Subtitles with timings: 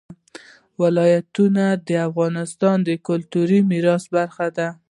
[0.81, 4.67] ولایتونه د افغانستان د کلتوري میراث برخه ده.